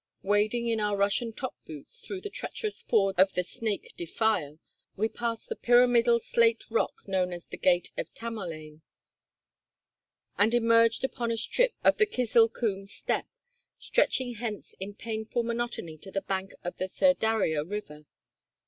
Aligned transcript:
Wading 0.23 0.65
in 0.67 0.79
our 0.79 0.97
Russian 0.97 1.31
top 1.31 1.55
boots 1.63 1.99
through 1.99 2.21
the 2.21 2.31
treacherous 2.31 2.81
fords 2.81 3.19
of 3.19 3.33
the 3.33 3.43
"Snake" 3.43 3.93
defile, 3.95 4.57
we 4.95 5.07
passed 5.07 5.47
the 5.47 5.55
pyramidal 5.55 6.19
slate 6.19 6.63
rock 6.71 7.07
known 7.07 7.31
as 7.31 7.45
the 7.45 7.57
"Gate 7.57 7.91
of 7.99 8.11
Tamerlane," 8.15 8.81
and 10.39 10.55
emerged 10.55 11.03
upon 11.03 11.29
a 11.31 11.37
strip 11.37 11.75
of 11.83 11.97
the 11.97 12.07
Kizil 12.07 12.49
Kum 12.51 12.87
steppe, 12.87 13.29
stretching 13.77 14.33
hence 14.37 14.73
in 14.79 14.95
painful 14.95 15.43
monotony 15.43 15.99
to 15.99 16.09
the 16.09 16.23
bank 16.23 16.53
of 16.63 16.77
the 16.77 16.89
Sir 16.89 17.13
Daria 17.13 17.63
river. 17.63 18.07